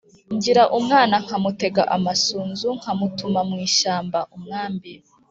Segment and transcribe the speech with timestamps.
[0.35, 4.91] Ngira umwana nkamutega amasunzu nkamutuma mu ishyamba-Umwambi.